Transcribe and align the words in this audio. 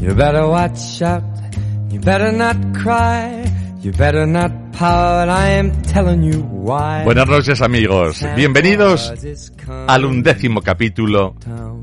You 0.00 0.14
better 0.14 0.46
watch 0.46 1.02
out. 1.02 1.22
You 1.90 2.00
better 2.00 2.32
not 2.32 2.56
cry. 2.72 3.44
You 3.82 3.92
better 3.92 4.26
not 4.26 4.50
pout. 4.72 5.28
I 5.28 5.58
am 5.58 5.82
telling 5.82 6.22
you 6.22 6.40
why. 6.40 7.04
Buenas 7.04 7.28
noches 7.28 7.60
amigos, 7.60 8.24
bienvenidos 8.34 9.12
al 9.86 10.06
undécimo 10.06 10.62
capítulo 10.62 11.34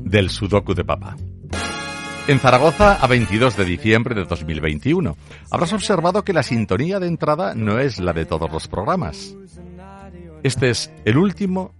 del 0.02 0.30
Sudoku 0.30 0.74
de 0.74 0.84
Papá. 0.84 1.16
En 2.26 2.40
Zaragoza, 2.40 2.94
a 2.94 3.06
22 3.06 3.56
de 3.56 3.64
diciembre 3.64 4.16
de 4.16 4.24
2021. 4.24 5.16
Habrás 5.52 5.72
observado 5.72 6.24
que 6.24 6.32
la 6.32 6.42
sintonía 6.42 6.98
de 6.98 7.06
entrada 7.06 7.54
no 7.54 7.78
es 7.78 8.00
la 8.00 8.12
de 8.12 8.24
todos 8.26 8.50
los 8.50 8.66
programas. 8.66 9.36
Este 10.42 10.70
es 10.70 10.90
el 11.04 11.18
último 11.18 11.72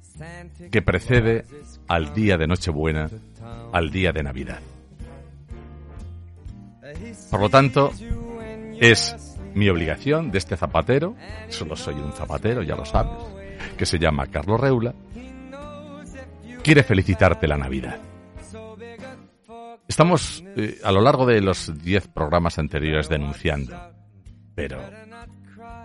que 0.70 0.82
precede 0.82 1.46
al 1.88 2.14
día 2.14 2.38
de 2.38 2.46
Nochebuena, 2.46 3.10
al 3.72 3.90
día 3.90 4.12
de 4.12 4.22
Navidad. 4.22 4.60
Por 7.30 7.40
lo 7.40 7.48
tanto, 7.48 7.92
es 8.80 9.16
mi 9.54 9.68
obligación 9.68 10.30
de 10.30 10.38
este 10.38 10.56
zapatero, 10.56 11.16
solo 11.48 11.76
soy 11.76 11.94
un 11.94 12.12
zapatero, 12.12 12.62
ya 12.62 12.76
lo 12.76 12.84
sabes, 12.84 13.18
que 13.76 13.86
se 13.86 13.98
llama 13.98 14.26
Carlos 14.26 14.60
Reula, 14.60 14.94
quiere 16.62 16.82
felicitarte 16.82 17.48
la 17.48 17.56
Navidad. 17.56 17.98
Estamos 19.86 20.44
eh, 20.56 20.78
a 20.84 20.92
lo 20.92 21.00
largo 21.00 21.24
de 21.24 21.40
los 21.40 21.72
diez 21.82 22.06
programas 22.08 22.58
anteriores 22.58 23.08
denunciando, 23.08 23.74
pero 24.54 24.78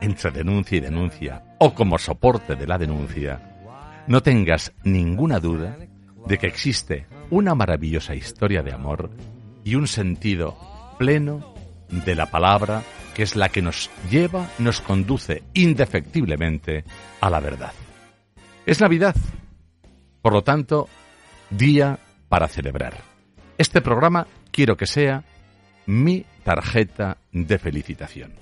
entre 0.02 0.32
denuncia 0.32 0.78
y 0.78 0.82
denuncia, 0.82 1.56
o 1.60 1.74
como 1.74 1.98
soporte 1.98 2.56
de 2.56 2.68
la 2.68 2.78
denuncia, 2.78 3.54
no 4.08 4.22
tengas 4.22 4.74
ninguna 4.84 5.40
duda 5.40 5.78
de 6.28 6.38
que 6.38 6.48
existe 6.48 7.08
una 7.30 7.56
maravillosa 7.56 8.14
historia 8.14 8.62
de 8.62 8.74
amor 8.74 9.10
y 9.64 9.76
un 9.76 9.88
sentido 9.88 10.58
pleno 10.98 11.54
de 11.90 12.16
la 12.16 12.28
palabra 12.28 12.84
que 13.14 13.24
es 13.24 13.36
la 13.36 13.50
que 13.50 13.62
nos 13.62 13.90
lleva, 14.10 14.50
nos 14.58 14.82
conduce 14.82 15.44
indefectiblemente 15.54 16.84
a 17.22 17.30
la 17.30 17.40
verdad. 17.40 17.74
Es 18.66 18.82
Navidad, 18.82 19.16
por 20.22 20.34
lo 20.34 20.42
tanto, 20.42 20.90
día 21.50 22.00
para 22.30 22.48
celebrar. 22.48 22.96
Este 23.58 23.82
programa 23.82 24.26
quiero 24.52 24.76
que 24.76 24.88
sea 24.88 25.24
mi 25.86 26.26
tarjeta 26.44 27.18
de 27.32 27.60
felicitación. 27.60 28.34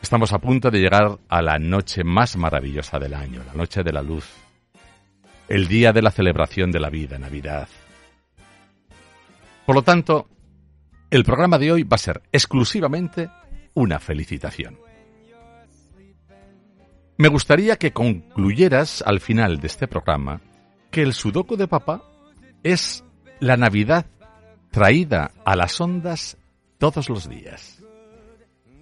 Estamos 0.00 0.32
a 0.32 0.38
punto 0.38 0.70
de 0.70 0.80
llegar 0.80 1.18
a 1.28 1.42
la 1.42 1.58
noche 1.58 2.02
más 2.04 2.36
maravillosa 2.36 2.98
del 2.98 3.14
año, 3.14 3.42
la 3.46 3.54
noche 3.54 3.82
de 3.82 3.92
la 3.92 4.02
luz, 4.02 4.28
el 5.48 5.68
día 5.68 5.92
de 5.92 6.02
la 6.02 6.10
celebración 6.10 6.70
de 6.70 6.80
la 6.80 6.90
vida, 6.90 7.18
Navidad. 7.18 7.68
Por 9.66 9.74
lo 9.74 9.82
tanto, 9.82 10.28
el 11.10 11.24
programa 11.24 11.58
de 11.58 11.72
hoy 11.72 11.82
va 11.84 11.96
a 11.96 11.98
ser 11.98 12.22
exclusivamente 12.32 13.30
una 13.74 13.98
felicitación. 13.98 14.78
Me 17.18 17.28
gustaría 17.28 17.76
que 17.76 17.92
concluyeras 17.92 19.02
al 19.06 19.20
final 19.20 19.60
de 19.60 19.66
este 19.66 19.86
programa 19.86 20.40
que 20.90 21.02
el 21.02 21.12
Sudoku 21.12 21.56
de 21.56 21.68
Papá 21.68 22.02
es 22.62 23.04
la 23.40 23.56
Navidad 23.56 24.06
traída 24.70 25.32
a 25.44 25.54
las 25.54 25.80
ondas 25.80 26.36
todos 26.78 27.08
los 27.08 27.28
días. 27.28 27.82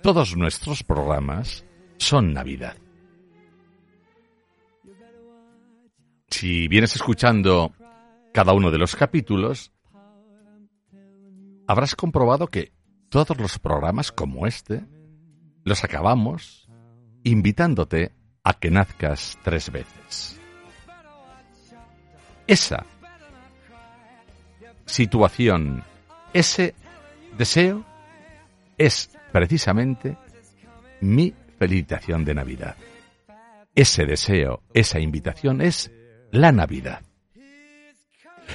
Todos 0.03 0.37
nuestros 0.37 0.83
programas 0.83 1.65
son 1.99 2.33
Navidad. 2.33 2.77
Si 6.29 6.69
vienes 6.69 6.95
escuchando 6.97 7.75
cada 8.33 8.53
uno 8.53 8.71
de 8.71 8.79
los 8.79 8.97
capítulos, 8.97 9.73
habrás 11.71 11.95
comprobado 11.95 12.49
que 12.49 12.73
todos 13.11 13.39
los 13.39 13.61
programas 13.61 14.11
como 14.11 14.49
este 14.49 14.85
los 15.63 15.85
acabamos 15.85 16.69
invitándote 17.23 18.11
a 18.43 18.55
que 18.55 18.73
nazcas 18.73 19.39
tres 19.45 19.71
veces. 19.71 20.41
Esa 22.49 22.85
situación, 24.85 25.85
ese 26.33 26.75
deseo 27.39 27.85
es 28.77 29.17
precisamente 29.31 30.19
mi 31.01 31.33
felicitación 31.57 32.25
de 32.25 32.35
Navidad. 32.35 32.75
Ese 33.77 34.07
deseo, 34.07 34.65
esa 34.75 34.99
invitación 34.99 35.61
es 35.61 35.93
la 36.33 36.51
Navidad. 36.51 37.03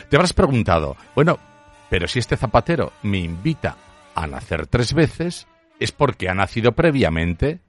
Te 0.09 0.17
habrás 0.17 0.33
preguntado, 0.33 0.97
bueno, 1.15 1.39
pero 1.89 2.07
si 2.07 2.19
este 2.19 2.37
zapatero 2.37 2.91
me 3.03 3.19
invita 3.19 3.77
a 4.15 4.27
nacer 4.27 4.67
tres 4.67 4.93
veces, 4.93 5.47
es 5.79 5.91
porque 5.91 6.29
ha 6.29 6.33
nacido 6.33 6.73
previamente 6.73 7.61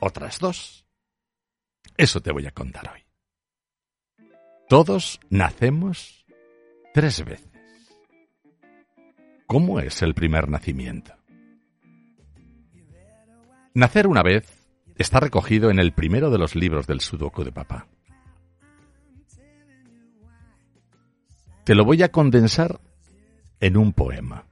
otras 0.00 0.38
dos. 0.38 0.86
Eso 1.96 2.20
te 2.20 2.32
voy 2.32 2.46
a 2.46 2.52
contar 2.52 2.90
hoy. 2.92 3.04
Todos 4.68 5.20
nacemos 5.28 6.24
tres 6.94 7.24
veces. 7.24 7.50
¿Cómo 9.46 9.80
es 9.80 10.02
el 10.02 10.14
primer 10.14 10.48
nacimiento? 10.48 11.14
Nacer 13.74 14.06
una 14.06 14.22
vez 14.22 14.66
está 14.96 15.20
recogido 15.20 15.70
en 15.70 15.78
el 15.78 15.92
primero 15.92 16.30
de 16.30 16.38
los 16.38 16.54
libros 16.54 16.86
del 16.86 17.00
Sudoku 17.00 17.44
de 17.44 17.52
papá. 17.52 17.86
Te 21.64 21.74
lo 21.74 21.84
voy 21.84 22.02
a 22.02 22.10
condensar 22.10 22.80
en 23.62 23.76
un 23.76 23.92
poema. 23.92 24.44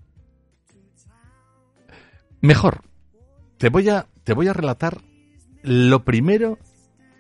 Mejor, 2.41 2.82
te 3.59 3.69
voy 3.69 3.91
a, 3.91 4.06
te 4.25 4.32
voy 4.32 4.47
a 4.48 4.54
relatar 4.54 5.03
lo 5.62 6.04
primero, 6.04 6.59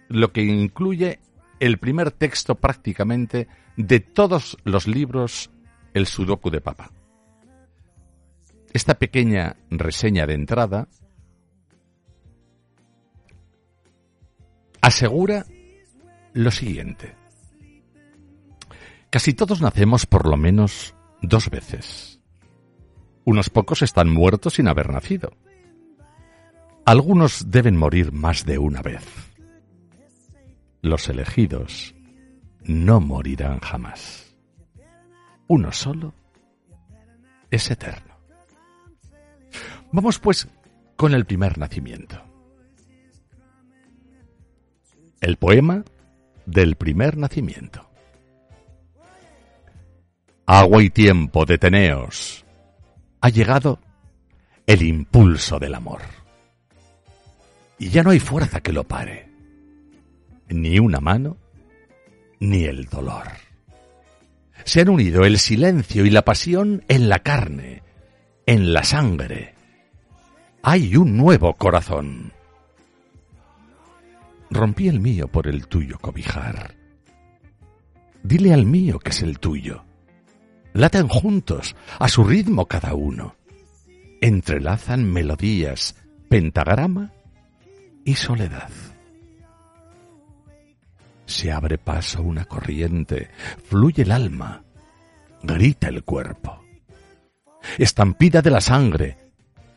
lo 0.08 0.32
que 0.32 0.42
incluye 0.42 1.18
el 1.58 1.78
primer 1.78 2.12
texto 2.12 2.54
prácticamente 2.54 3.48
de 3.76 3.98
todos 4.00 4.56
los 4.64 4.86
libros 4.86 5.50
El 5.92 6.06
Sudoku 6.06 6.48
de 6.50 6.60
Papa. 6.60 6.92
Esta 8.72 8.94
pequeña 8.94 9.56
reseña 9.68 10.26
de 10.26 10.34
entrada 10.34 10.88
asegura 14.80 15.44
lo 16.34 16.52
siguiente. 16.52 17.16
Casi 19.10 19.34
todos 19.34 19.60
nacemos 19.60 20.06
por 20.06 20.28
lo 20.28 20.36
menos 20.36 20.94
dos 21.22 21.50
veces. 21.50 22.20
Unos 23.24 23.50
pocos 23.50 23.82
están 23.82 24.10
muertos 24.10 24.54
sin 24.54 24.68
haber 24.68 24.90
nacido. 24.90 25.32
Algunos 26.84 27.50
deben 27.50 27.76
morir 27.76 28.12
más 28.12 28.44
de 28.44 28.58
una 28.58 28.82
vez. 28.82 29.04
Los 30.82 31.08
elegidos 31.08 31.94
no 32.62 33.00
morirán 33.00 33.60
jamás. 33.60 34.34
Uno 35.46 35.72
solo 35.72 36.14
es 37.50 37.70
eterno. 37.70 38.14
Vamos 39.92 40.18
pues 40.18 40.48
con 40.96 41.14
el 41.14 41.26
primer 41.26 41.58
nacimiento. 41.58 42.22
El 45.20 45.36
poema 45.36 45.84
del 46.46 46.76
primer 46.76 47.16
nacimiento. 47.16 47.89
Agua 50.52 50.82
y 50.82 50.90
tiempo, 50.90 51.46
deteneos. 51.46 52.44
Ha 53.20 53.28
llegado 53.28 53.78
el 54.66 54.82
impulso 54.82 55.60
del 55.60 55.76
amor. 55.76 56.00
Y 57.78 57.90
ya 57.90 58.02
no 58.02 58.10
hay 58.10 58.18
fuerza 58.18 58.60
que 58.60 58.72
lo 58.72 58.82
pare. 58.82 59.28
Ni 60.48 60.80
una 60.80 60.98
mano, 60.98 61.36
ni 62.40 62.64
el 62.64 62.86
dolor. 62.86 63.28
Se 64.64 64.80
han 64.80 64.88
unido 64.88 65.24
el 65.24 65.38
silencio 65.38 66.04
y 66.04 66.10
la 66.10 66.24
pasión 66.24 66.82
en 66.88 67.08
la 67.08 67.20
carne, 67.20 67.84
en 68.44 68.72
la 68.72 68.82
sangre. 68.82 69.54
Hay 70.64 70.96
un 70.96 71.16
nuevo 71.16 71.54
corazón. 71.54 72.32
Rompí 74.50 74.88
el 74.88 74.98
mío 74.98 75.28
por 75.28 75.46
el 75.46 75.68
tuyo 75.68 75.96
cobijar. 76.00 76.74
Dile 78.24 78.52
al 78.52 78.66
mío 78.66 78.98
que 78.98 79.10
es 79.10 79.22
el 79.22 79.38
tuyo 79.38 79.84
Laten 80.72 81.08
juntos, 81.08 81.74
a 81.98 82.08
su 82.08 82.24
ritmo 82.24 82.66
cada 82.66 82.94
uno. 82.94 83.34
Entrelazan 84.20 85.10
melodías, 85.10 85.96
pentagrama 86.28 87.12
y 88.04 88.14
soledad. 88.14 88.70
Se 91.26 91.52
abre 91.52 91.78
paso 91.78 92.22
una 92.22 92.44
corriente, 92.44 93.30
fluye 93.64 94.02
el 94.02 94.12
alma, 94.12 94.62
grita 95.42 95.88
el 95.88 96.04
cuerpo. 96.04 96.62
Estampida 97.78 98.42
de 98.42 98.50
la 98.50 98.60
sangre, 98.60 99.18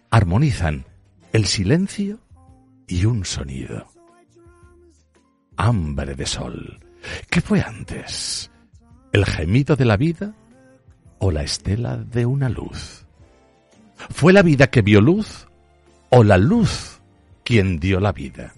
armonizan 0.09 0.85
el 1.31 1.45
silencio 1.45 2.19
y 2.87 3.05
un 3.05 3.25
sonido. 3.25 3.87
Hambre 5.57 6.15
de 6.15 6.25
sol. 6.25 6.79
¿Qué 7.29 7.41
fue 7.41 7.61
antes? 7.61 8.51
¿El 9.11 9.25
gemido 9.25 9.75
de 9.75 9.85
la 9.85 9.97
vida 9.97 10.33
o 11.23 11.31
la 11.31 11.43
estela 11.43 11.95
de 11.95 12.25
una 12.25 12.49
luz? 12.49 13.05
¿Fue 14.09 14.33
la 14.33 14.41
vida 14.41 14.69
que 14.69 14.81
vio 14.81 14.99
luz 14.99 15.47
o 16.09 16.21
la 16.21 16.37
luz 16.37 16.99
quien 17.45 17.79
dio 17.79 18.01
la 18.01 18.11
vida? 18.11 18.53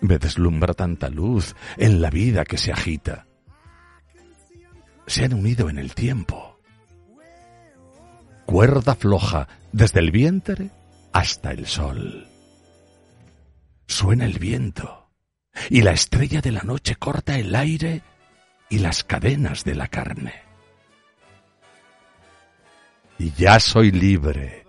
Me 0.00 0.18
deslumbra 0.18 0.74
tanta 0.74 1.08
luz 1.08 1.56
en 1.76 2.00
la 2.00 2.08
vida 2.08 2.44
que 2.44 2.56
se 2.56 2.70
agita. 2.70 3.26
Se 5.08 5.24
han 5.24 5.34
unido 5.34 5.68
en 5.68 5.78
el 5.78 5.92
tiempo. 5.92 6.60
Cuerda 8.46 8.94
floja 8.94 9.48
desde 9.72 9.98
el 9.98 10.12
vientre 10.12 10.70
hasta 11.12 11.50
el 11.50 11.66
sol. 11.66 12.28
Suena 13.88 14.24
el 14.24 14.38
viento 14.38 15.10
y 15.68 15.82
la 15.82 15.90
estrella 15.90 16.40
de 16.40 16.52
la 16.52 16.62
noche 16.62 16.94
corta 16.94 17.36
el 17.36 17.56
aire 17.56 18.02
y 18.70 18.78
las 18.78 19.04
cadenas 19.04 19.64
de 19.64 19.74
la 19.74 19.88
carne. 19.88 20.32
Y 23.18 23.32
ya 23.32 23.60
soy 23.60 23.90
libre, 23.90 24.64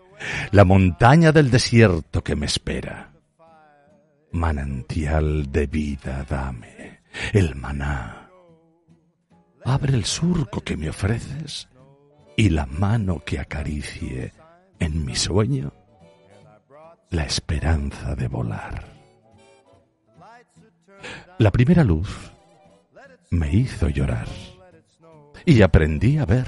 la 0.52 0.66
montaña 0.66 1.32
del 1.32 1.50
desierto 1.50 2.22
que 2.22 2.36
me 2.36 2.48
espera. 2.48 3.14
Manantial 4.34 5.52
de 5.52 5.68
vida 5.68 6.26
dame, 6.30 7.02
el 7.32 7.56
maná. 7.56 8.30
Abre 9.64 9.94
el 9.94 10.04
surco 10.04 10.62
que 10.62 10.76
me 10.76 10.90
ofreces 10.90 11.70
y 12.36 12.50
la 12.50 12.66
mano 12.66 13.24
que 13.24 13.40
acaricie 13.40 14.34
en 14.80 15.06
mi 15.06 15.16
sueño 15.16 15.72
la 17.12 17.24
esperanza 17.24 18.16
de 18.16 18.28
volar. 18.28 18.86
La 21.38 21.52
primera 21.52 21.84
luz 21.84 22.31
me 23.32 23.52
hizo 23.52 23.90
llorar 23.90 24.28
y 25.46 25.62
aprendí 25.62 26.18
a 26.18 26.26
ver. 26.26 26.48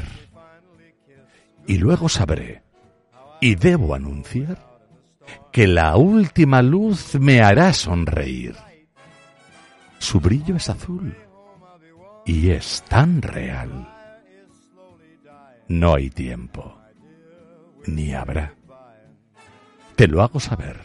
Y 1.65 1.77
luego 1.77 2.09
sabré 2.09 2.61
y 3.41 3.55
debo 3.55 3.95
anunciar 3.95 4.57
que 5.51 5.65
la 5.65 5.95
última 5.95 6.61
luz 6.61 7.15
me 7.15 7.41
hará 7.41 7.73
sonreír. 7.73 8.55
Su 9.97 10.19
brillo 10.19 10.57
es 10.57 10.69
azul 10.69 11.15
y 12.25 12.49
es 12.49 12.83
tan 12.89 13.21
real. 13.21 13.89
No 15.69 15.95
hay 15.95 16.09
tiempo, 16.09 16.77
ni 17.87 18.13
habrá. 18.13 18.53
Te 19.95 20.07
lo 20.07 20.21
hago 20.21 20.39
saber. 20.39 20.81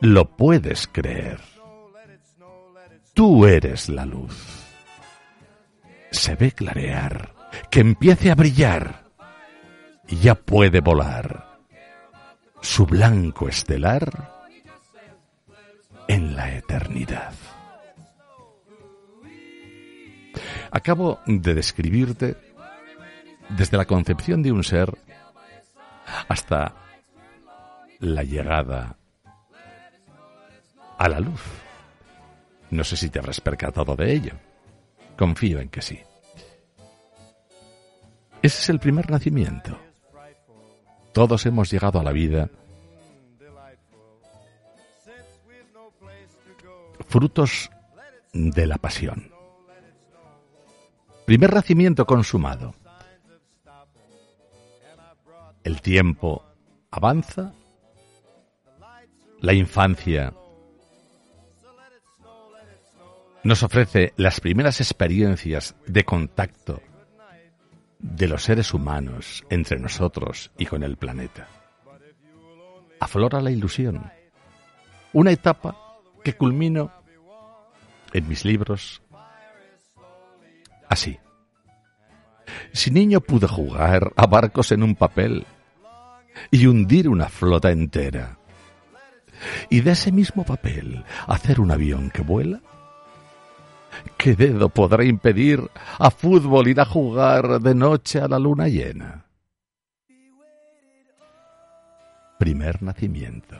Lo 0.00 0.36
puedes 0.36 0.86
creer. 0.86 1.40
Tú 3.12 3.44
eres 3.44 3.88
la 3.90 4.06
luz. 4.06 4.67
Se 6.10 6.34
ve 6.34 6.52
clarear, 6.52 7.34
que 7.70 7.80
empiece 7.80 8.30
a 8.30 8.34
brillar 8.34 9.04
y 10.06 10.16
ya 10.16 10.34
puede 10.34 10.80
volar. 10.80 11.58
Su 12.60 12.86
blanco 12.86 13.48
estelar 13.48 14.32
en 16.08 16.34
la 16.34 16.54
eternidad. 16.54 17.32
Acabo 20.70 21.20
de 21.26 21.54
describirte 21.54 22.36
desde 23.50 23.76
la 23.76 23.86
concepción 23.86 24.42
de 24.42 24.52
un 24.52 24.64
ser 24.64 24.96
hasta 26.28 26.74
la 28.00 28.22
llegada 28.22 28.96
a 30.98 31.08
la 31.08 31.20
luz. 31.20 31.42
No 32.70 32.84
sé 32.84 32.96
si 32.96 33.08
te 33.08 33.18
habrás 33.18 33.40
percatado 33.40 33.96
de 33.96 34.12
ello. 34.12 34.32
Confío 35.18 35.58
en 35.58 35.68
que 35.68 35.82
sí. 35.82 35.98
Ese 38.40 38.62
es 38.62 38.68
el 38.68 38.78
primer 38.78 39.10
nacimiento. 39.10 39.76
Todos 41.12 41.44
hemos 41.44 41.70
llegado 41.72 41.98
a 41.98 42.04
la 42.04 42.12
vida 42.12 42.48
frutos 47.08 47.68
de 48.32 48.66
la 48.66 48.76
pasión. 48.76 49.32
Primer 51.26 51.52
nacimiento 51.52 52.06
consumado. 52.06 52.74
El 55.64 55.82
tiempo 55.82 56.44
avanza, 56.92 57.52
la 59.40 59.52
infancia 59.52 60.32
nos 63.44 63.62
ofrece 63.62 64.12
las 64.16 64.40
primeras 64.40 64.80
experiencias 64.80 65.76
de 65.86 66.04
contacto 66.04 66.82
de 67.98 68.28
los 68.28 68.42
seres 68.42 68.74
humanos 68.74 69.44
entre 69.50 69.78
nosotros 69.78 70.50
y 70.58 70.66
con 70.66 70.82
el 70.82 70.96
planeta. 70.96 71.48
Aflora 73.00 73.40
la 73.40 73.50
ilusión, 73.50 74.10
una 75.12 75.30
etapa 75.30 75.76
que 76.22 76.34
culmino 76.34 76.92
en 78.12 78.28
mis 78.28 78.44
libros 78.44 79.02
así. 80.88 81.18
Si 82.72 82.90
niño 82.90 83.20
pude 83.20 83.46
jugar 83.46 84.12
a 84.16 84.26
barcos 84.26 84.72
en 84.72 84.82
un 84.82 84.94
papel 84.94 85.46
y 86.50 86.66
hundir 86.66 87.08
una 87.08 87.28
flota 87.28 87.70
entera, 87.70 88.38
y 89.68 89.80
de 89.80 89.92
ese 89.92 90.10
mismo 90.10 90.44
papel 90.44 91.04
hacer 91.26 91.60
un 91.60 91.70
avión 91.70 92.10
que 92.10 92.22
vuela, 92.22 92.60
¿Qué 94.18 94.34
dedo 94.34 94.68
podrá 94.68 95.04
impedir 95.04 95.62
a 95.98 96.10
fútbol 96.10 96.66
ir 96.66 96.80
a 96.80 96.84
jugar 96.84 97.60
de 97.60 97.72
noche 97.72 98.18
a 98.20 98.26
la 98.26 98.38
luna 98.38 98.66
llena? 98.66 99.24
Primer 102.36 102.82
nacimiento. 102.82 103.56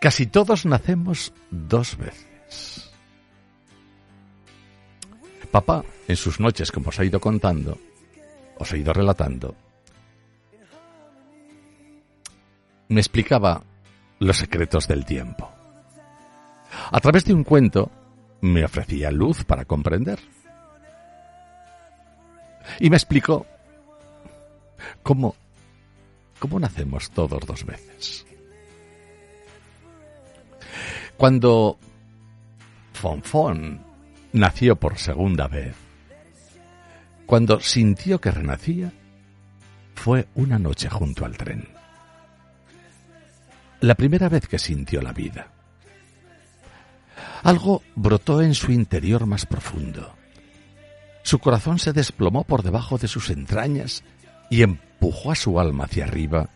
Casi 0.00 0.26
todos 0.26 0.64
nacemos 0.64 1.32
dos 1.50 1.96
veces. 1.96 2.92
Papá, 5.50 5.84
en 6.06 6.16
sus 6.16 6.38
noches, 6.38 6.70
como 6.70 6.90
os 6.90 6.98
he 7.00 7.06
ido 7.06 7.18
contando, 7.18 7.78
os 8.58 8.72
he 8.72 8.78
ido 8.78 8.92
relatando, 8.92 9.56
me 12.88 13.00
explicaba 13.00 13.62
los 14.20 14.36
secretos 14.36 14.86
del 14.86 15.04
tiempo. 15.04 15.53
A 16.90 17.00
través 17.00 17.24
de 17.24 17.34
un 17.34 17.44
cuento 17.44 17.90
me 18.40 18.64
ofrecía 18.64 19.10
luz 19.10 19.44
para 19.44 19.64
comprender. 19.64 20.18
Y 22.80 22.90
me 22.90 22.96
explicó 22.96 23.46
cómo, 25.02 25.34
cómo 26.38 26.60
nacemos 26.60 27.10
todos 27.10 27.40
dos 27.46 27.64
veces. 27.64 28.26
Cuando 31.16 31.78
Fonfon 32.92 33.80
nació 34.32 34.76
por 34.76 34.98
segunda 34.98 35.46
vez, 35.46 35.76
cuando 37.26 37.60
sintió 37.60 38.20
que 38.20 38.30
renacía, 38.30 38.92
fue 39.94 40.26
una 40.34 40.58
noche 40.58 40.88
junto 40.90 41.24
al 41.24 41.36
tren 41.36 41.74
la 43.84 43.94
primera 43.94 44.30
vez 44.30 44.48
que 44.48 44.58
sintió 44.58 45.02
la 45.02 45.12
vida. 45.12 45.53
Algo 47.44 47.82
brotó 47.94 48.40
en 48.40 48.54
su 48.54 48.72
interior 48.72 49.26
más 49.26 49.44
profundo. 49.44 50.14
Su 51.22 51.38
corazón 51.38 51.78
se 51.78 51.92
desplomó 51.92 52.44
por 52.44 52.62
debajo 52.62 52.96
de 52.96 53.06
sus 53.06 53.28
entrañas 53.28 54.02
y 54.48 54.62
empujó 54.62 55.30
a 55.30 55.34
su 55.34 55.60
alma 55.60 55.84
hacia 55.84 56.04
arriba 56.04 56.48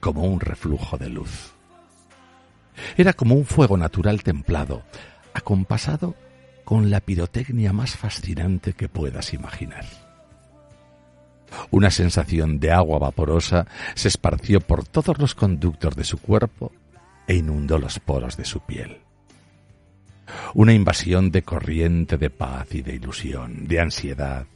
como 0.00 0.24
un 0.24 0.40
reflujo 0.40 0.98
de 0.98 1.10
luz. 1.10 1.52
Era 2.96 3.12
como 3.12 3.36
un 3.36 3.44
fuego 3.44 3.76
natural 3.76 4.24
templado, 4.24 4.82
acompasado 5.32 6.16
con 6.64 6.90
la 6.90 7.00
pirotecnia 7.00 7.72
más 7.72 7.96
fascinante 7.96 8.72
que 8.72 8.88
puedas 8.88 9.34
imaginar. 9.34 9.84
Una 11.70 11.92
sensación 11.92 12.58
de 12.58 12.72
agua 12.72 12.98
vaporosa 12.98 13.68
se 13.94 14.08
esparció 14.08 14.60
por 14.60 14.88
todos 14.88 15.18
los 15.18 15.36
conductos 15.36 15.94
de 15.94 16.02
su 16.02 16.18
cuerpo 16.18 16.72
e 17.28 17.36
inundó 17.36 17.78
los 17.78 18.00
poros 18.00 18.36
de 18.36 18.44
su 18.44 18.58
piel. 18.58 18.98
Una 20.54 20.72
invasión 20.72 21.30
de 21.30 21.42
corriente 21.42 22.16
de 22.16 22.30
paz 22.30 22.74
y 22.74 22.82
de 22.82 22.94
ilusión, 22.94 23.66
de 23.66 23.80
ansiedad, 23.80 24.46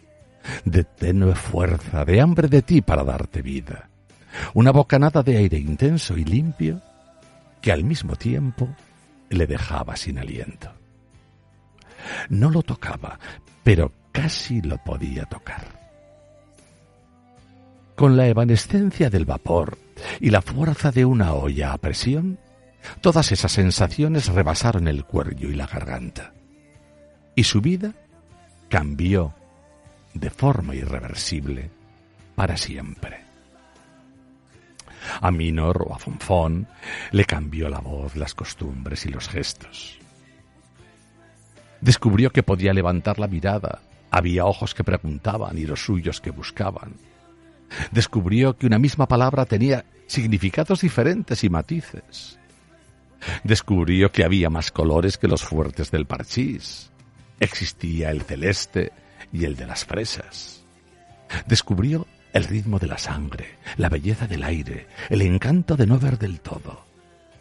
de 0.64 0.84
tenue 0.84 1.34
fuerza, 1.34 2.04
de 2.04 2.20
hambre 2.20 2.48
de 2.48 2.62
ti 2.62 2.82
para 2.82 3.04
darte 3.04 3.42
vida. 3.42 3.88
Una 4.54 4.70
bocanada 4.70 5.22
de 5.22 5.38
aire 5.38 5.58
intenso 5.58 6.16
y 6.16 6.24
limpio 6.24 6.80
que 7.60 7.72
al 7.72 7.84
mismo 7.84 8.16
tiempo 8.16 8.68
le 9.30 9.46
dejaba 9.46 9.96
sin 9.96 10.18
aliento. 10.18 10.70
No 12.28 12.50
lo 12.50 12.62
tocaba, 12.62 13.18
pero 13.64 13.92
casi 14.12 14.60
lo 14.60 14.78
podía 14.78 15.24
tocar 15.24 15.86
con 17.96 18.16
la 18.16 18.28
evanescencia 18.28 19.10
del 19.10 19.24
vapor 19.24 19.78
y 20.20 20.30
la 20.30 20.42
fuerza 20.42 20.92
de 20.92 21.04
una 21.04 21.32
olla 21.32 21.72
a 21.72 21.78
presión, 21.78 22.38
todas 23.00 23.32
esas 23.32 23.52
sensaciones 23.52 24.28
rebasaron 24.28 24.88
el 24.88 25.04
cuello 25.04 25.48
y 25.50 25.54
la 25.54 25.66
garganta. 25.66 26.32
y 27.38 27.44
su 27.44 27.60
vida 27.60 27.92
cambió 28.70 29.34
de 30.14 30.30
forma 30.30 30.74
irreversible 30.74 31.70
para 32.34 32.56
siempre. 32.56 33.24
A 35.20 35.30
Minor 35.30 35.84
o 35.86 35.94
a 35.94 35.98
Fonfón 35.98 36.66
le 37.12 37.24
cambió 37.24 37.68
la 37.68 37.80
voz, 37.80 38.16
las 38.16 38.34
costumbres 38.34 39.06
y 39.06 39.10
los 39.10 39.28
gestos. 39.28 39.98
Descubrió 41.80 42.30
que 42.30 42.42
podía 42.42 42.72
levantar 42.72 43.18
la 43.18 43.28
mirada, 43.28 43.80
había 44.10 44.46
ojos 44.46 44.74
que 44.74 44.82
preguntaban 44.82 45.58
y 45.58 45.66
los 45.66 45.84
suyos 45.84 46.20
que 46.20 46.30
buscaban. 46.30 46.94
Descubrió 47.90 48.56
que 48.56 48.66
una 48.66 48.78
misma 48.78 49.06
palabra 49.06 49.44
tenía 49.44 49.84
significados 50.06 50.80
diferentes 50.80 51.44
y 51.44 51.50
matices. 51.50 52.38
Descubrió 53.44 54.12
que 54.12 54.24
había 54.24 54.50
más 54.50 54.70
colores 54.70 55.18
que 55.18 55.28
los 55.28 55.42
fuertes 55.42 55.90
del 55.90 56.06
parchís. 56.06 56.90
Existía 57.40 58.10
el 58.10 58.22
celeste 58.22 58.92
y 59.32 59.44
el 59.44 59.56
de 59.56 59.66
las 59.66 59.84
fresas. 59.84 60.64
Descubrió 61.46 62.06
el 62.32 62.44
ritmo 62.44 62.78
de 62.78 62.86
la 62.86 62.98
sangre, 62.98 63.56
la 63.76 63.88
belleza 63.88 64.26
del 64.26 64.42
aire, 64.42 64.86
el 65.08 65.22
encanto 65.22 65.76
de 65.76 65.86
no 65.86 65.98
ver 65.98 66.18
del 66.18 66.40
todo, 66.40 66.84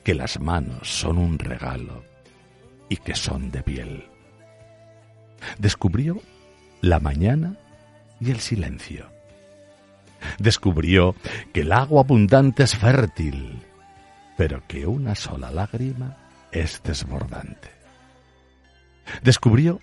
que 0.04 0.16
las 0.16 0.40
manos 0.40 0.90
son 0.90 1.18
un 1.18 1.38
regalo 1.38 2.04
y 2.90 2.98
que 2.98 3.16
son 3.16 3.52
de 3.52 3.62
piel. 3.62 4.06
Descubrió 5.58 6.22
la 6.82 7.00
mañana 7.00 7.58
y 8.20 8.32
el 8.32 8.40
silencio. 8.40 9.08
Descubrió 10.40 11.16
que 11.54 11.62
el 11.62 11.72
agua 11.72 12.02
abundante 12.02 12.64
es 12.64 12.76
fértil, 12.76 13.62
pero 14.38 14.64
que 14.68 14.86
una 14.86 15.16
sola 15.16 15.52
lágrima 15.52 16.18
es 16.52 16.82
desbordante. 16.84 17.70
Descubrió 19.22 19.80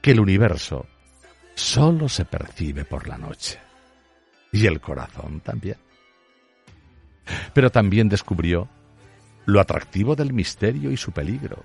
que 0.00 0.12
el 0.12 0.20
universo 0.20 0.86
solo 1.54 2.08
se 2.08 2.24
percibe 2.24 2.84
por 2.84 3.06
la 3.08 3.18
noche 3.18 3.58
y 4.52 4.66
el 4.66 4.80
corazón 4.80 5.40
también. 5.40 5.76
Pero 7.52 7.70
también 7.70 8.08
descubrió 8.08 8.68
lo 9.46 9.60
atractivo 9.60 10.16
del 10.16 10.32
misterio 10.32 10.90
y 10.90 10.96
su 10.96 11.12
peligro, 11.12 11.64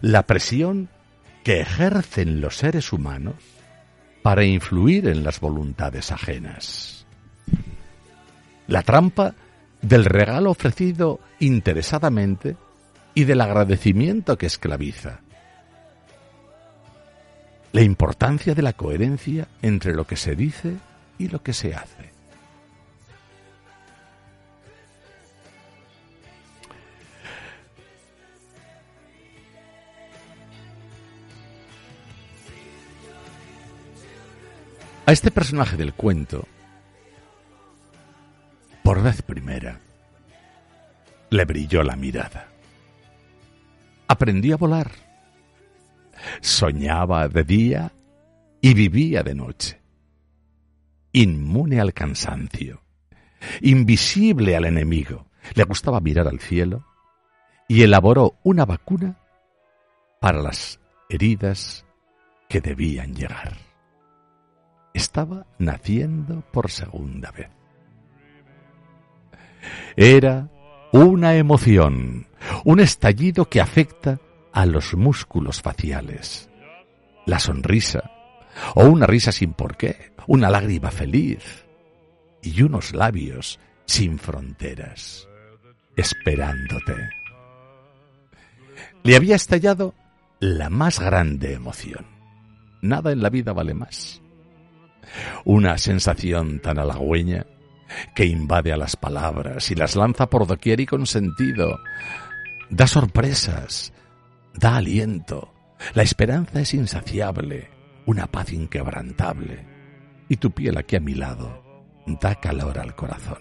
la 0.00 0.26
presión 0.26 0.88
que 1.42 1.60
ejercen 1.60 2.40
los 2.40 2.56
seres 2.56 2.92
humanos 2.92 3.34
para 4.22 4.44
influir 4.44 5.08
en 5.08 5.22
las 5.22 5.40
voluntades 5.40 6.10
ajenas. 6.10 7.06
La 8.66 8.82
trampa 8.82 9.34
del 9.84 10.06
regalo 10.06 10.50
ofrecido 10.50 11.20
interesadamente 11.40 12.56
y 13.12 13.24
del 13.24 13.42
agradecimiento 13.42 14.38
que 14.38 14.46
esclaviza. 14.46 15.20
La 17.72 17.82
importancia 17.82 18.54
de 18.54 18.62
la 18.62 18.72
coherencia 18.72 19.46
entre 19.60 19.94
lo 19.94 20.06
que 20.06 20.16
se 20.16 20.34
dice 20.34 20.76
y 21.18 21.28
lo 21.28 21.42
que 21.42 21.52
se 21.52 21.74
hace. 21.74 22.14
A 35.06 35.12
este 35.12 35.30
personaje 35.30 35.76
del 35.76 35.92
cuento, 35.92 36.46
le 41.34 41.44
brilló 41.44 41.82
la 41.82 41.96
mirada. 41.96 42.48
Aprendió 44.08 44.54
a 44.54 44.58
volar. 44.58 44.90
Soñaba 46.40 47.28
de 47.28 47.44
día 47.44 47.92
y 48.60 48.74
vivía 48.74 49.22
de 49.22 49.34
noche. 49.34 49.80
Inmune 51.12 51.80
al 51.80 51.92
cansancio, 51.92 52.82
invisible 53.60 54.56
al 54.56 54.64
enemigo, 54.64 55.26
le 55.54 55.64
gustaba 55.64 56.00
mirar 56.00 56.26
al 56.26 56.40
cielo 56.40 56.84
y 57.68 57.82
elaboró 57.82 58.38
una 58.42 58.64
vacuna 58.64 59.16
para 60.20 60.42
las 60.42 60.80
heridas 61.08 61.84
que 62.48 62.60
debían 62.60 63.14
llegar 63.14 63.54
estaba 64.94 65.44
naciendo 65.58 66.42
por 66.52 66.70
segunda 66.70 67.30
vez. 67.32 67.50
Era 69.96 70.48
una 70.94 71.34
emoción, 71.34 72.28
un 72.64 72.78
estallido 72.78 73.46
que 73.46 73.60
afecta 73.60 74.20
a 74.52 74.64
los 74.64 74.94
músculos 74.94 75.60
faciales. 75.60 76.48
La 77.26 77.40
sonrisa, 77.40 78.12
o 78.76 78.84
una 78.84 79.04
risa 79.08 79.32
sin 79.32 79.54
porqué, 79.54 80.12
una 80.28 80.50
lágrima 80.50 80.92
feliz 80.92 81.64
y 82.42 82.62
unos 82.62 82.94
labios 82.94 83.58
sin 83.86 84.20
fronteras, 84.20 85.26
esperándote. 85.96 86.94
Le 89.02 89.16
había 89.16 89.34
estallado 89.34 89.94
la 90.38 90.70
más 90.70 91.00
grande 91.00 91.54
emoción. 91.54 92.06
Nada 92.82 93.10
en 93.10 93.20
la 93.20 93.30
vida 93.30 93.52
vale 93.52 93.74
más 93.74 94.22
una 95.44 95.78
sensación 95.78 96.60
tan 96.60 96.78
halagüeña 96.78 97.46
que 98.14 98.26
invade 98.26 98.72
a 98.72 98.76
las 98.76 98.96
palabras 98.96 99.70
y 99.70 99.74
las 99.74 99.96
lanza 99.96 100.28
por 100.28 100.46
doquier 100.46 100.80
y 100.80 100.86
con 100.86 101.06
sentido. 101.06 101.80
Da 102.70 102.86
sorpresas, 102.86 103.92
da 104.54 104.76
aliento. 104.76 105.52
La 105.94 106.02
esperanza 106.02 106.60
es 106.60 106.74
insaciable, 106.74 107.70
una 108.06 108.26
paz 108.26 108.52
inquebrantable. 108.52 109.66
Y 110.28 110.36
tu 110.36 110.50
piel 110.50 110.78
aquí 110.78 110.96
a 110.96 111.00
mi 111.00 111.14
lado 111.14 111.62
da 112.06 112.34
calor 112.36 112.78
al 112.78 112.94
corazón. 112.94 113.38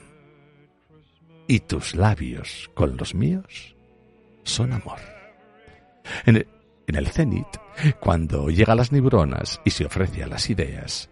Y 1.48 1.60
tus 1.60 1.96
labios 1.96 2.70
con 2.74 2.98
los 2.98 3.16
míos 3.16 3.76
son 4.44 4.74
amor. 4.74 5.00
En 6.26 6.38
el, 6.38 6.48
en 6.88 6.96
el 6.96 7.08
cenit, 7.08 7.48
cuando 8.00 8.50
llega 8.50 8.74
a 8.74 8.76
las 8.76 8.92
neuronas 8.92 9.62
y 9.64 9.72
se 9.72 9.86
ofrece 9.86 10.24
a 10.24 10.28
las 10.28 10.50
ideas, 10.50 11.10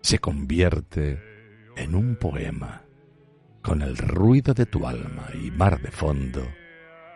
se 0.00 0.18
convierte 0.18 1.31
en 1.76 1.94
un 1.94 2.16
poema. 2.16 2.82
Con 3.62 3.82
el 3.82 3.96
ruido 3.96 4.54
de 4.54 4.66
tu 4.66 4.86
alma 4.86 5.28
y 5.34 5.50
mar 5.50 5.80
de 5.80 5.90
fondo, 5.90 6.42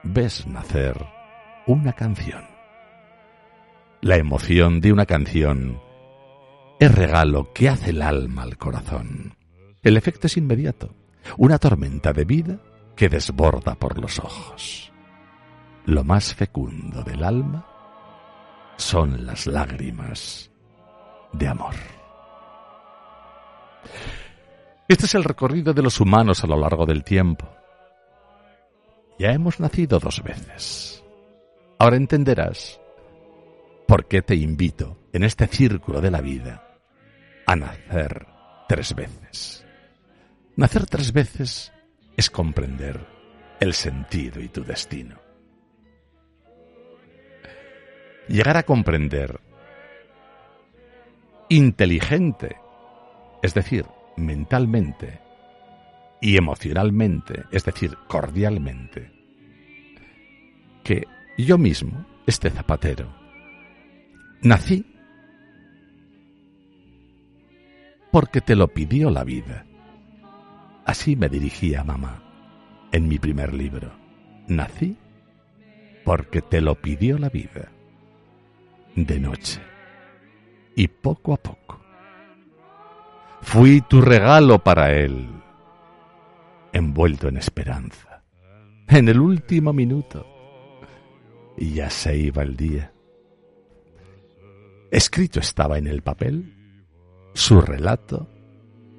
ves 0.05 0.47
nacer 0.47 0.97
una 1.67 1.93
canción. 1.93 2.45
La 4.01 4.17
emoción 4.17 4.81
de 4.81 4.93
una 4.93 5.07
canción 5.07 5.81
es 6.79 6.95
regalo 6.95 7.53
que 7.53 7.69
hace 7.69 7.91
el 7.91 8.03
alma 8.03 8.43
al 8.43 8.57
corazón. 8.57 9.35
El 9.83 9.97
efecto 9.97 10.27
es 10.27 10.37
inmediato, 10.37 10.95
una 11.39 11.59
tormenta 11.59 12.13
de 12.13 12.25
vida 12.25 12.59
que 12.95 13.09
desborda 13.09 13.75
por 13.75 13.99
los 13.99 14.19
ojos. 14.19 14.93
Lo 15.85 16.05
más 16.05 16.35
fecundo 16.35 17.03
del 17.03 17.25
alma 17.25 17.67
son 18.77 19.25
las 19.27 19.47
lágrimas 19.47 20.51
de 21.33 21.49
amor. 21.49 21.75
Este 24.89 25.07
es 25.07 25.15
el 25.15 25.25
recorrido 25.25 25.75
de 25.75 25.83
los 25.83 26.01
humanos 26.01 26.45
a 26.45 26.47
lo 26.47 26.57
largo 26.57 26.87
del 26.87 27.03
tiempo. 27.03 27.49
Ya 29.19 29.33
hemos 29.33 29.59
nacido 29.59 29.99
dos 29.99 30.23
veces. 30.23 31.03
Ahora 31.79 31.97
entenderás 31.97 32.81
por 33.89 34.07
qué 34.07 34.23
te 34.23 34.37
invito 34.37 34.97
en 35.13 35.25
este 35.25 35.47
círculo 35.47 36.01
de 36.01 36.11
la 36.11 36.21
vida 36.21 36.79
a 37.47 37.57
nacer 37.57 38.27
tres 38.69 38.95
veces. 38.95 39.67
Nacer 40.57 40.87
tres 40.87 41.13
veces 41.13 41.73
es 42.17 42.31
comprender 42.31 43.07
el 43.61 43.75
sentido 43.75 44.41
y 44.41 44.49
tu 44.49 44.65
destino. 44.65 45.19
Llegar 48.29 48.57
a 48.57 48.65
comprender 48.65 49.41
inteligente 51.49 52.57
es 53.43 53.55
decir, 53.55 53.87
mentalmente 54.17 55.21
y 56.21 56.37
emocionalmente, 56.37 57.45
es 57.51 57.65
decir, 57.65 57.97
cordialmente, 58.09 59.13
que 60.83 61.05
yo 61.39 61.59
mismo, 61.59 62.07
este 62.27 62.51
zapatero, 62.51 63.13
nací 64.43 64.85
porque 68.11 68.41
te 68.41 68.57
lo 68.57 68.69
pidió 68.69 69.11
la 69.11 69.25
vida. 69.25 69.67
Así 70.87 71.17
me 71.17 71.29
dirigía 71.29 71.85
mamá 71.85 72.23
en 72.93 73.09
mi 73.09 73.19
primer 73.19 73.53
libro. 73.53 73.93
Nací 74.49 74.97
porque 76.05 76.41
te 76.41 76.61
lo 76.61 76.77
pidió 76.77 77.19
la 77.19 77.29
vida. 77.29 77.71
De 78.95 79.21
noche. 79.21 79.61
Y 80.75 80.89
poco 80.89 81.35
a 81.35 81.37
poco 81.37 81.86
Fui 83.43 83.81
tu 83.83 84.01
regalo 84.01 84.59
para 84.59 84.93
él, 84.93 85.29
envuelto 86.73 87.29
en 87.29 87.37
esperanza, 87.37 88.23
en 88.89 89.09
el 89.09 89.21
último 89.21 89.73
minuto, 89.73 90.27
y 91.57 91.75
ya 91.75 91.91
se 91.91 92.17
iba 92.17 92.43
el 92.43 92.57
día. 92.57 92.93
Escrito 94.91 95.41
estaba 95.41 95.79
en 95.79 95.87
el 95.87 96.03
papel 96.03 96.55
su 97.35 97.61
relato 97.61 98.29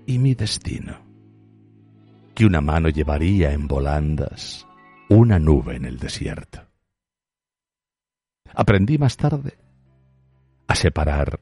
y 0.06 0.20
mi 0.20 0.36
destino, 0.36 1.00
que 2.36 2.46
una 2.46 2.62
mano 2.62 2.90
llevaría 2.90 3.52
en 3.52 3.68
volandas 3.68 4.68
una 5.10 5.40
nube 5.40 5.76
en 5.76 5.86
el 5.86 5.98
desierto. 5.98 6.62
Aprendí 8.54 8.98
más 8.98 9.18
tarde 9.18 9.58
a 10.68 10.76
separar 10.76 11.40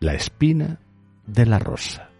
la 0.00 0.14
espina 0.14 0.80
de 1.26 1.46
la 1.46 1.58
rosa, 1.58 2.10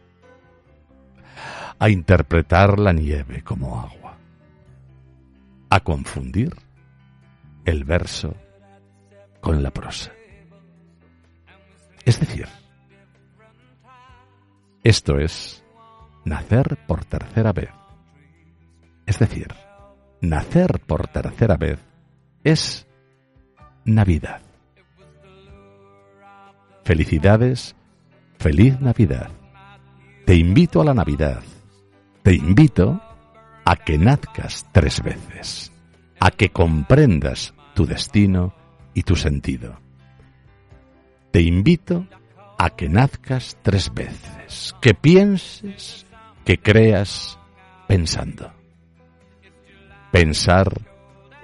a 1.85 1.91
interpretar 1.91 2.79
la 2.79 2.95
nieve 2.95 3.43
como 3.43 3.79
agua, 3.79 4.17
a 5.69 5.81
confundir 5.81 6.51
el 7.67 7.85
verso 7.85 8.35
con 9.43 9.63
la 9.63 9.71
prosa. 9.71 10.11
Es 12.07 12.19
decir, 12.19 12.49
esto 14.83 15.19
es 15.19 15.63
nacer 16.25 16.79
por 16.87 17.05
tercera 17.05 17.53
vez. 17.53 17.69
Es 19.05 19.19
decir, 19.19 19.49
nacer 20.23 20.81
por 20.87 21.07
tercera 21.09 21.59
vez 21.59 21.81
es 22.45 22.87
Navidad. 23.85 24.41
Felicidades, 26.83 27.77
feliz 28.39 28.81
Navidad. 28.81 29.29
Te 30.25 30.35
invito 30.35 30.81
a 30.81 30.87
la 30.87 30.95
Navidad. 30.95 31.43
Te 32.25 32.33
invito 32.33 33.03
a 33.67 33.77
que 33.77 33.99
nazcas 33.99 34.67
tres 34.73 35.03
veces, 35.03 35.71
a 36.19 36.31
que 36.31 36.49
comprendas 36.49 37.53
tu 37.75 37.85
destino 37.85 38.55
y 38.95 39.03
tu 39.03 39.15
sentido. 39.15 39.79
Te 41.33 41.43
invito 41.43 42.07
a 42.57 42.71
que 42.71 42.89
nazcas 42.89 43.59
tres 43.61 43.93
veces, 43.93 44.75
que 44.81 44.95
pienses, 44.95 46.07
que 46.47 46.57
creas 46.57 47.39
pensando. 47.89 48.55
Pensar 50.11 50.81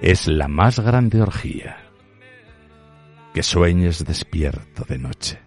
es 0.01 0.27
la 0.27 0.47
más 0.47 0.79
grande 0.79 1.21
orgía. 1.21 1.77
Que 3.35 3.43
sueñes 3.43 4.03
despierto 4.03 4.83
de 4.89 4.97
noche. 4.97 5.39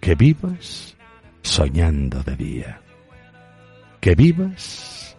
Que 0.00 0.14
vivas 0.14 0.96
soñando 1.42 2.22
de 2.22 2.36
día. 2.36 2.81
Que 4.02 4.16
vivas 4.16 5.16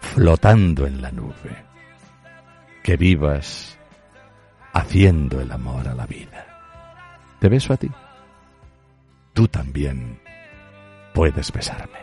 flotando 0.00 0.88
en 0.88 1.00
la 1.00 1.12
nube. 1.12 1.64
Que 2.82 2.96
vivas 2.96 3.78
haciendo 4.72 5.40
el 5.40 5.52
amor 5.52 5.86
a 5.86 5.94
la 5.94 6.04
vida. 6.04 6.44
Te 7.38 7.48
beso 7.48 7.72
a 7.72 7.76
ti. 7.76 7.88
Tú 9.34 9.46
también 9.46 10.18
puedes 11.14 11.52
besarme. 11.52 11.98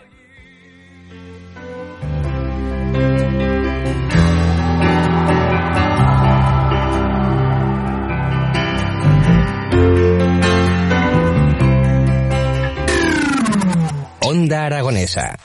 Onda 14.22 14.66
Aragonesa. 14.66 15.38